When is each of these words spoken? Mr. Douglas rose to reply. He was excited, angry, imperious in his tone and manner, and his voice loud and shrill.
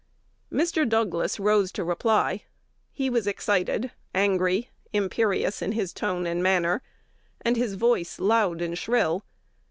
Mr. 0.51 0.89
Douglas 0.89 1.39
rose 1.39 1.71
to 1.73 1.83
reply. 1.83 2.41
He 2.91 3.07
was 3.07 3.27
excited, 3.27 3.91
angry, 4.15 4.71
imperious 4.91 5.61
in 5.61 5.73
his 5.73 5.93
tone 5.93 6.25
and 6.25 6.41
manner, 6.41 6.81
and 7.41 7.55
his 7.55 7.75
voice 7.75 8.17
loud 8.17 8.63
and 8.63 8.75
shrill. 8.75 9.23